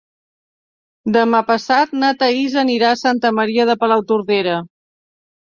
[1.17, 4.59] Demà passat na Thaís anirà a Santa Maria de Palautordera.